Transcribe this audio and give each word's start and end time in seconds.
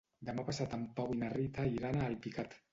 Demà 0.29 0.45
passat 0.47 0.73
en 0.77 0.87
Pau 1.01 1.13
i 1.17 1.19
na 1.21 1.31
Rita 1.37 1.69
iran 1.77 2.01
a 2.03 2.11
Alpicat. 2.11 2.61